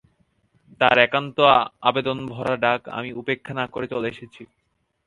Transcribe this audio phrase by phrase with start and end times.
[0.81, 1.37] তার একান্ত
[1.81, 4.41] আবেদনভরা ডাক আমি উপেক্ষা না করে চলে এসেছি।